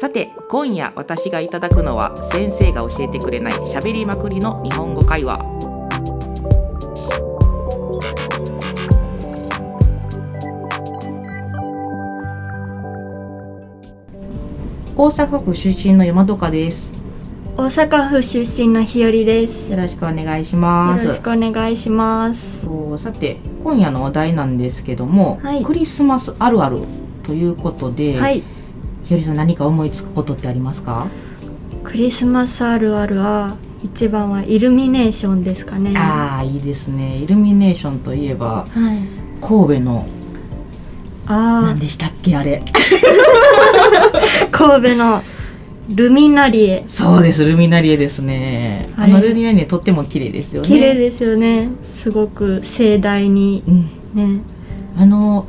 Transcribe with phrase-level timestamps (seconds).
[0.00, 5.38] さて今夜私がいただくのは先生が教えてくれない喋りまくりの日本語会話。
[14.96, 16.94] 大阪府出身の山戸香です。
[17.58, 19.70] 大阪府出身の日和です。
[19.70, 21.04] よろしくお願いしよます。
[21.04, 22.62] ろしくお願いします。
[22.62, 25.62] そうさて今夜のお題なんですけども、はい。
[25.62, 26.78] クリスマスあるある
[27.22, 28.42] ということで、はい、
[29.10, 31.08] ひよりさん何か思いつくことってありますか、
[31.82, 35.92] クリスマスあるあるは一番はイルミネーションですかね。
[35.96, 38.98] ああいいですねイルミネーションといえばはい。
[39.44, 40.06] 神戸の
[41.26, 45.24] あ何でしたっけあれあ、神戸の
[45.92, 46.84] ルミナリエ。
[46.86, 51.68] そうですルミナリエですねあのルミナリエとっても綺麗ですよね綺麗ですよね。
[51.82, 53.90] すごく盛大にうん
[54.36, 54.42] ね。
[54.96, 55.48] あの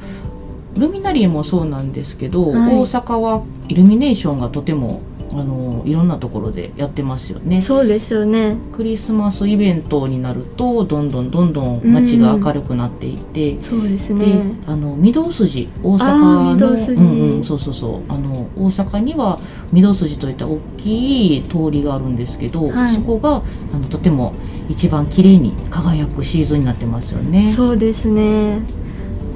[0.77, 5.02] ルミナリエもそうなんですけど、はい大阪はイルミネーションがとても
[5.34, 8.57] あのいろんなところでやってますよねそうですよね。
[8.73, 14.55] クリスマスイベントになるとどんどんどんどん街が明るくなっていって、そうですでね。
[14.68, 19.40] あの御堂筋大阪あのうんうん、そうそうそうあの大阪には
[19.74, 23.41] 御堂筋といった大きい通りがあるんですけど、はいそこが
[23.74, 24.34] あのとても
[24.68, 27.48] 一番綺麗に輝くシーズンになってますよね。
[27.49, 28.59] そうですね。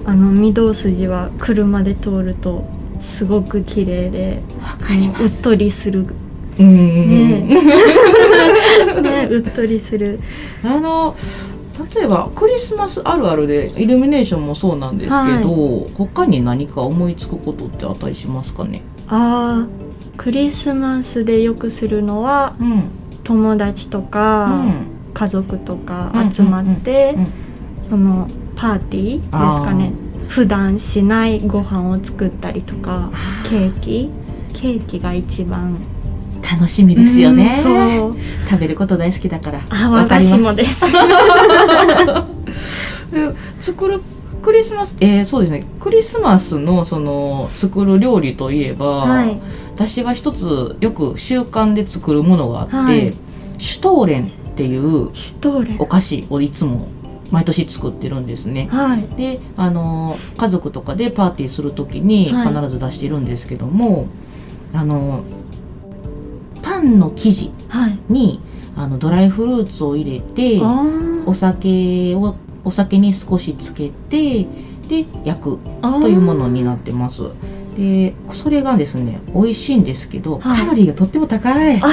[0.05, 2.65] あの御堂筋は車で通ると
[2.99, 5.23] すごく綺麗で、わかります。
[5.23, 6.05] うっとりする
[6.57, 7.41] ね
[9.01, 10.19] ね、うっとりする。
[10.63, 11.16] あの
[11.93, 18.81] 例えばクリスマスあるあるでイルミネーションもそうなんですけど、他に何か思いつくことってあったりしますかね？
[19.07, 19.67] ああ、
[20.16, 22.83] クリスマスでよくするのはうん
[23.25, 27.27] 友達とうか、ん家族とかうん集まって、うんうん
[27.89, 29.91] そのパーティーですかね。
[30.27, 33.11] 普段しないご飯を作ったりとか、
[33.49, 34.11] ケーキ、
[34.53, 35.77] ケーキが一番
[36.41, 37.61] 楽しみですよね。
[37.65, 38.15] うん。
[38.49, 39.61] 食べること大好きだから。
[39.69, 40.85] あ、わかります私もです。
[43.13, 44.01] え作る
[44.41, 49.39] クリスマスえーそうですねクリスマスのその作る料理といえば、はい
[49.75, 53.13] 私は一つよく習慣で作るものがあって、はい
[53.57, 55.09] シュトーレンっていう
[55.79, 55.85] お。
[55.85, 56.88] 菓子をいつも
[57.31, 58.68] 毎年作ってるんですね。
[58.72, 59.08] はい。
[59.18, 64.08] であの家族とかでパーティーする時にはい必ず出してるんですけども、
[64.74, 65.24] あの
[66.62, 67.97] パンの生地はい。
[68.09, 68.41] に
[68.78, 70.86] あのドライフルーツを入れてあ
[71.25, 74.44] お酒をお酒に少しつけて
[74.88, 75.94] で焼くあ。
[75.94, 77.24] というものになってます
[77.78, 81.86] でそれがですね美味しいんですけど、はいカロリーがとっても高いあ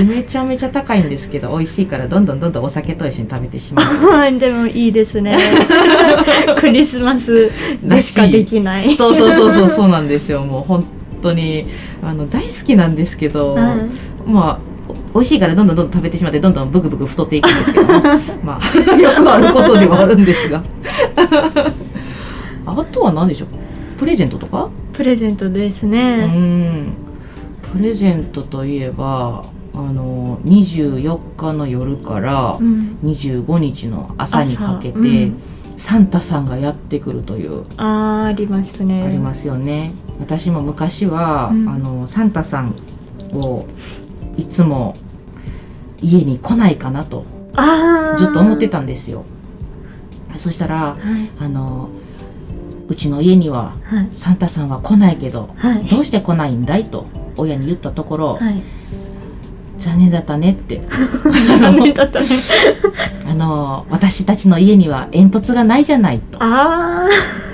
[0.00, 3.84] めちゃめちゃ高いんですけど美味しいからどんどんどんどんお酒と一緒に食べてしまう。
[4.10, 5.38] はい、でもいいですね。
[6.58, 7.50] クリスマス
[7.82, 8.94] でしかできない。
[8.94, 10.42] そうそうそうそうそうなんですよ。
[10.42, 10.84] もう本
[11.22, 11.66] 当に
[12.02, 13.90] あの大好きなんですけど、うん。
[14.32, 14.58] まあ
[15.14, 18.02] 美味しいからどんどんどんどん食べてしまってどんどんブクブク太っていくんですけども
[18.42, 20.62] まあよくあることではあるんですが。
[22.66, 23.48] あとは何でしょう
[23.98, 24.68] プレゼントとか？
[24.92, 26.26] プレゼントですうね。
[26.26, 26.94] ん。
[27.72, 29.44] プレゼントといえば
[29.74, 32.98] あの24日の夜からうん。
[33.02, 35.42] 25日の朝にかけて、朝うん
[35.76, 39.02] サンタさんがやってくるというあーありますね。
[39.02, 42.76] ありますよね私も昔は、うんあのサンタさん
[43.32, 43.66] を
[44.36, 44.96] いつも
[46.00, 47.24] 家に来ないかなと。
[48.18, 49.24] ずっと思ってたんですよ
[50.38, 51.30] そしたらはい。
[51.44, 51.88] あの
[52.88, 54.08] うちの家にははい。
[54.12, 55.84] サンタさんは来ないけどはい。
[55.86, 57.06] どうして来ないんだいと
[57.36, 58.62] 親に言ったところ、はい。
[59.84, 60.80] 残念だったねって。
[61.60, 62.26] 残念だったね。
[63.28, 66.38] あの私たちの家には煙突がないじゃないと。
[66.40, 67.06] あ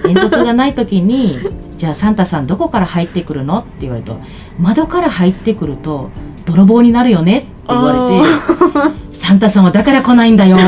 [0.04, 1.38] 煙突がない時に
[1.76, 4.20] じゃあサンタさんどこから入ってくるのって言われると
[4.60, 6.10] 窓から入ってくると
[6.44, 10.64] 泥棒になるよねって言われてサンタさんはだから来ないんだよって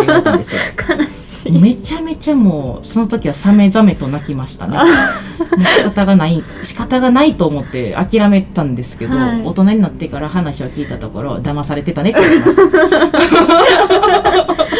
[0.00, 0.60] 言われたんですよ
[1.44, 1.52] しい。
[1.60, 4.78] めちゃめちゃもうその時はさめざめと泣きましたね
[5.76, 12.56] 仕方がない仕方がないと思って諦めたんですけど、はい大人になってから話を聞いたところ騙されてたねって言われまし
[14.56, 14.64] た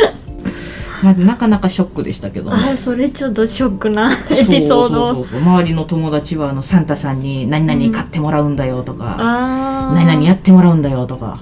[1.04, 4.88] まあなかなかショックでしたけどねあーそれちょっとショックなエピソード。
[4.88, 9.94] そうそうそうそう周りの友達はあのサンタさんに何々買ってもらうんだよとか、ああ。
[9.94, 11.40] 何々やってもらうんだよとか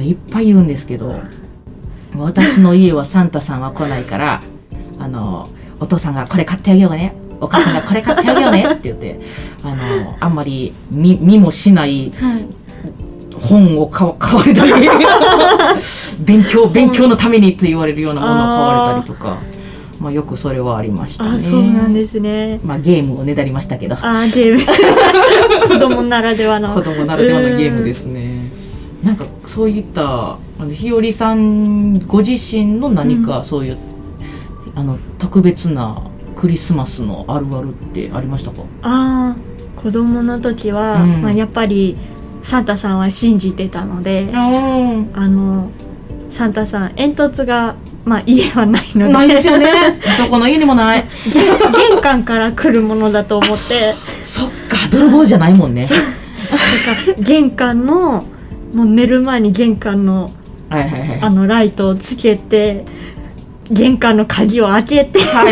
[0.00, 1.18] いっぱい言うんですけど
[2.16, 4.42] 私の家はサンタさんは来ないから
[4.98, 5.48] あの
[5.80, 7.14] お父さんがこれ買ってあげようね。
[7.40, 8.64] お母さんがこれ買ってあげようね。
[8.70, 9.20] って言って
[9.62, 12.46] あのあんまり見見もしないはい。
[13.40, 14.72] 本を買わ買われたり
[16.20, 19.36] 勉強勉強のためにと言われるようなものを買われたりとか
[20.00, 21.36] まあ、よくそれはありましたね。
[21.38, 22.60] あそうなんですね。
[22.62, 23.96] まあ、ゲームをねだりましたけど。
[24.02, 24.60] あゲーム。
[25.66, 26.74] 子供ならではの。
[26.74, 28.50] 子供ならではのゲームですね。
[29.02, 33.76] なんかそういったあの日和さんご自身の何かそういう、
[34.74, 36.02] あの特別な
[36.36, 38.62] クリスマスのあるあるってありましたか？
[38.80, 41.22] ああ子供の時は、うん。
[41.22, 41.98] まあ、やっぱり
[42.42, 45.70] サンタさんは信じてたのでうんあの
[46.30, 47.76] サンタさん煙突が、
[48.06, 49.12] まあ、家はないので。
[49.12, 49.66] ないですよね。
[50.18, 51.06] どこの家にもない。
[51.30, 51.44] 玄
[51.90, 53.94] 玄関から来るものだと思って。
[54.24, 55.86] そっか泥棒じゃないもんね。
[57.18, 58.24] 玄関の
[58.72, 60.30] もう寝る前に玄関の
[60.74, 61.20] はいはいはい。
[61.20, 62.84] あのライトをつけて
[63.70, 65.44] 玄関の鍵を開けてサ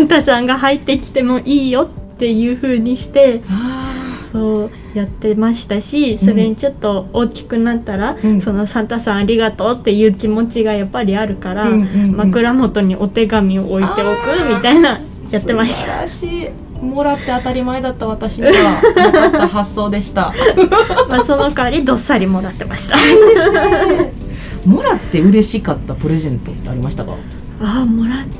[0.00, 8.40] ンタさんが入ってきてもいいよっていう風にしてあそうやってましたしそれにちょっと大きくなったら、うん。
[8.40, 12.16] そのサンタさんありがとうっていう気持ちがやっぱりあるから、うんうんうん。
[12.16, 18.52] 枕元にお手紙を置いておくみたいなーやってまし素晴らしいもらって当たり前だった私には
[18.96, 20.32] なかった発想でした。
[20.32, 20.34] た、
[21.08, 22.96] まあ、その代わりどっさりもらってました。
[24.68, 27.12] もらって嬉しかったプレゼントってありましたか？
[27.60, 28.30] ああもらって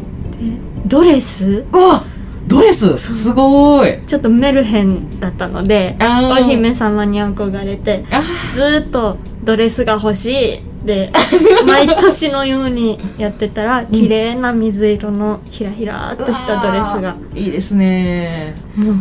[0.87, 1.64] ドレス？
[1.73, 2.02] うわ
[2.46, 2.96] ドレス？
[2.96, 3.99] すごい。
[4.06, 8.23] ちょっとメルヘンだったのでお姫様に憧れてあ
[8.55, 11.11] ずーっとドレスが欲しいで
[11.67, 17.17] 毎年のようにやってたら綺麗な水色のひらひらっとしたドレスが。
[17.35, 18.55] いいですね。
[18.77, 18.95] もう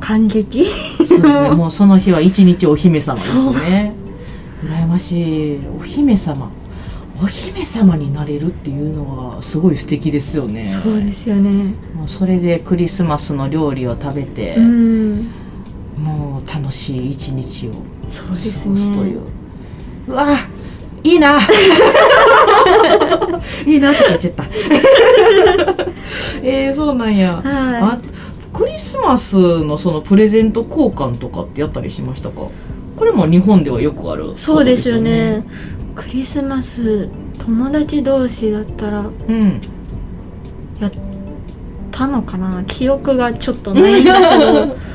[0.00, 0.66] 感激。
[0.96, 1.50] そうですね。
[1.54, 3.94] もうその日は一日お姫様ですね。
[4.64, 5.58] 羨ましい。
[5.78, 6.50] お姫様。
[7.22, 10.66] お姫様になれるっていうのはすごい素敵ですよね。
[10.66, 11.50] そうですよね。
[11.96, 15.30] もうそれでクリスマスの料理を食べて、うん。
[15.96, 19.20] もう楽しい一日を過ごすすという。
[19.20, 19.20] ね
[20.08, 20.26] うわ
[21.04, 21.38] いいな。
[23.66, 24.44] いいなとか言っちゃった。
[26.42, 27.44] えー、そうなんや、はい。
[27.82, 27.98] あ
[28.52, 32.42] クリスマスのそのプレゼント交換とかってやったりしましたか？
[32.96, 35.44] これも日本ではよくあることそうですよね。
[35.94, 37.08] クリスマス
[37.38, 39.60] 友達同士だったらうん。
[40.80, 40.92] やっ
[41.92, 42.64] たのかな？
[42.66, 44.76] 記憶がちょっとないんだけど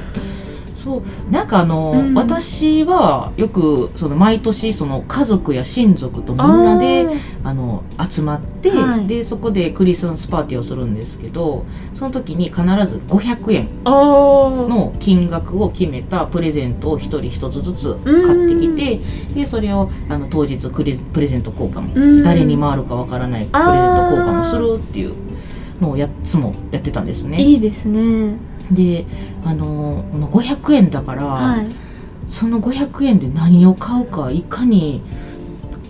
[0.84, 2.14] そうなんかあの、うん。
[2.14, 7.08] 私はよくその毎年その家族や親族とみんなで
[7.44, 9.08] あの集まって、はい。
[9.08, 19.00] でそこでクリスマスパーティーをするんですけどその時に必ず500円の金額を決めたプレゼントを1人1つずつ買ってきて
[19.34, 22.24] でそれをあの当日クレプレゼント交換うん。
[22.24, 25.14] 誰に回るかわからないプレゼント交換をするっていう
[25.80, 27.42] のをやつもやってたんですね。
[27.42, 29.06] いいですねで
[29.46, 31.68] あのまあ500円だから、はい。
[32.28, 35.02] その500円で何を買うかいかに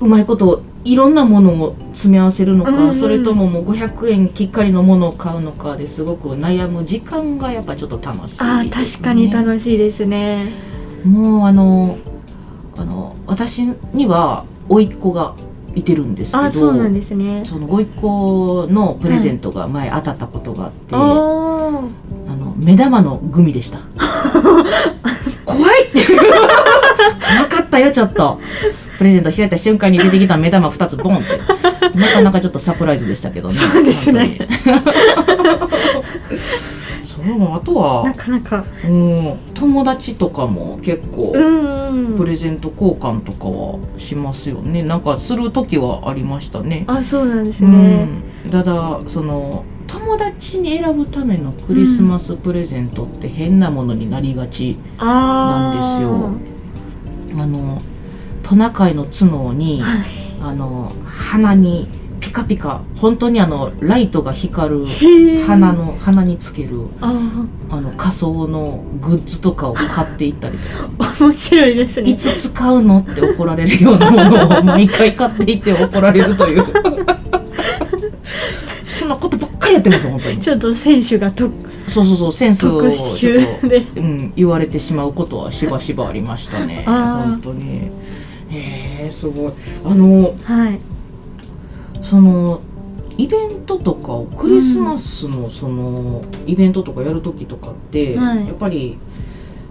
[0.02, 2.94] うまいこといろんなものを詰め合わせるのか、うんうん。
[2.94, 10.52] それとももう500円きっかりのものを買うのかですごく悩む時間がやっぱちょっと楽しいね、あー確かに楽しいですね。
[11.06, 11.98] もうあの
[12.76, 15.36] あの私には甥っ子が
[15.76, 17.44] いてるんですけどあそうなんですね。
[17.46, 21.64] その甥っ子のプレゼントが前当たったことがあって、あー。
[22.23, 22.23] あ
[22.54, 23.80] の目玉のグミでした。
[25.46, 25.90] 怖い。
[25.94, 28.40] 怖かったよちょっと。
[28.98, 31.40] プレゼント開いた瞬間に出てきた目玉2つボンって。
[31.98, 33.56] なかなかちょっとサプライズでしたけどね。
[33.56, 34.38] そうですね
[37.24, 38.66] 本当にそうあとはなかなか。
[38.86, 42.18] うん友達とかも結構うんうん。
[42.18, 44.84] プレゼント交換とかはしますよね。
[44.84, 46.84] なんかする時はありましたね。
[46.88, 56.40] あそうなんですうね、ん、ただその友達に選ぶためのクリスマスプレゼントって変なものになりがち、あなん
[57.30, 57.82] ですあの
[58.42, 60.24] トナカイの角に、はい。
[60.42, 61.88] あの鼻に
[62.24, 67.12] ピカピカ本当にあのライトが光るへえ鼻の鼻につけるあ
[67.70, 70.90] あの仮装のグッズとかを買っていったりとか。
[71.00, 72.10] あ面白いですね。
[72.10, 76.64] いつ使うのって怒られるようなものを毎回買っていって怒られるという。
[79.00, 80.38] そんなことばっかりやってます本当に。
[80.38, 81.50] ちょっと選手がと
[81.90, 86.84] そうそうそうセンスを特ちょっと、うん、言われてしまうことはしばしばありましたね。
[86.88, 87.92] 本当に。
[88.50, 89.52] へえすごい。
[89.84, 90.80] あのはい
[92.04, 92.62] その
[93.18, 98.48] イベントとかをクリスマスのそのイベントとかやる時とかって、はい。
[98.48, 98.98] やっぱり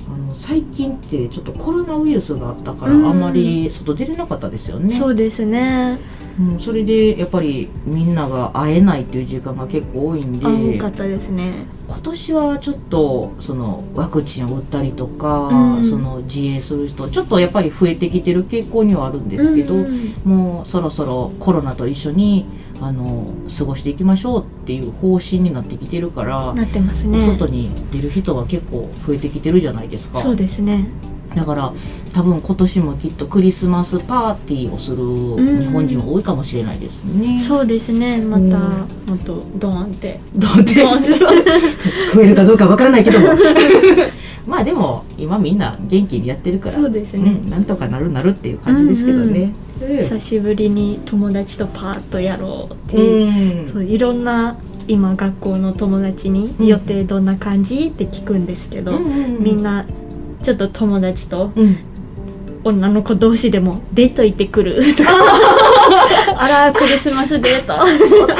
[0.08, 3.06] あの最近ってちょっとコロナウイルスがあったからうん。
[3.06, 5.98] あんまり外出れなかったですよね、そうですね
[6.38, 11.66] うん、それでやっぱりみんなが会えないっていう時間が結構多いんであ多かったですね。
[11.88, 15.84] 今年はちょっとそのワクチンを打ったりとか、うん。
[15.84, 20.12] その自衛する人ちょっとやっぱり増えてきてる傾向にはあるんですけど、うん。
[20.24, 22.46] もうそろそろコロナと一緒に
[22.80, 27.20] あの過ごしていきましょうっていう方針になってきてるから、なってますね。
[27.24, 30.18] 外に出る人は結構増えてきてるじゃないですか。
[30.18, 30.86] そうですね
[31.34, 31.72] だから
[32.12, 34.98] 多分今年もきっとクリスマスパーティーをする
[35.62, 37.40] 日本人は多いかもしれないですね。
[37.40, 38.18] そうですね。
[38.20, 38.50] まうん。
[38.50, 40.20] たもっとドーンって。
[40.34, 40.74] どうって。
[40.82, 41.08] ドーンって。
[42.14, 43.18] 増えるかどうかわからないけど。
[43.20, 43.28] も
[44.46, 46.74] まあでも今みんな元気にやってるから。
[46.74, 47.38] そうですね。
[47.42, 47.50] うん。
[47.50, 49.52] なんとかなるなるっていう感じですけどね。
[50.10, 53.72] 久しぶりに友達とパーッとやろうってういう,、ん。
[53.72, 54.56] そういろんな
[54.88, 56.66] 今学校の友達にうん。
[56.66, 58.92] 予定どんな感じって聞くんですけど、
[59.40, 59.86] みんな
[60.42, 61.78] ちょっと友達とうん。
[62.64, 64.94] 女の子同士でもデート行ってくる。
[64.94, 65.10] とか
[66.36, 67.74] あらクリスマスデート
[68.06, 68.36] そうだ。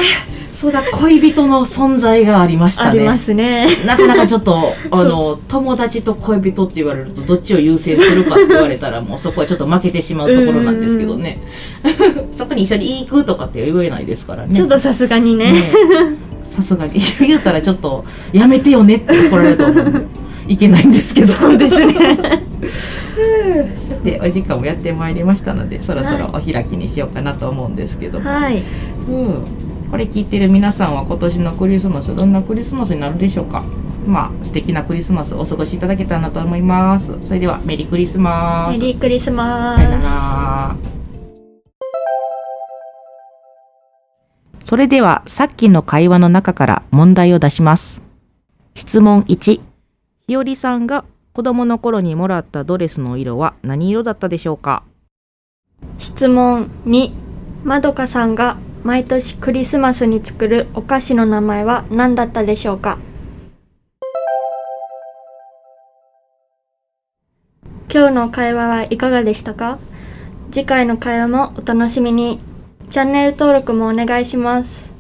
[0.53, 0.83] そうだ。
[0.93, 2.91] 恋人の存在がありましたね。
[2.91, 3.67] ありますね。
[3.87, 11.41] なかなかちょっと あの友達と恋人って言われるとどっちを優先するかって言われたらもうそこはちょっと負けてしまうところなんですけどね。
[12.33, 14.55] そこに一緒に行くとかって言えないですからね。
[14.55, 15.53] ちょっとさすがにね。
[15.53, 15.63] ね。
[16.45, 16.93] さすがに。
[17.21, 20.01] 言うたらちょっとやめてよねって怒られると思うんで
[20.53, 21.29] いけないんですけど。
[21.29, 21.95] そうですね。
[23.75, 28.63] さてお時間もやってまいりましたのでそろそろお開きにしようかなと思うんですけども、はい。
[29.09, 29.45] うん、
[29.91, 33.63] これ聞いてる皆さんは今年のクリスマスどんなクリスマスになるでしょうか。
[34.07, 37.17] まあ素敵なクリスマスお過ごしいただけたらなと思います。
[37.23, 38.79] それではメリークリスマス。
[38.79, 39.85] メリークリスマス。
[39.85, 40.77] ら。
[44.65, 48.03] それではさっきの会話の中から問題を出します。
[48.75, 49.72] 質問1
[50.27, 54.85] ひよりさんが子供の頃にもらったドレスの色は何色だったでしょうか？
[55.99, 57.13] 質問2
[57.65, 62.99] まどかさんが毎年クリスマスに作るお菓子の名前は何だったでしょうか？
[67.93, 69.79] 今日の会話はいかがでしたか？
[70.51, 72.41] 次回の会話もお楽しみに。
[72.91, 74.92] チャンネル登録もお願いします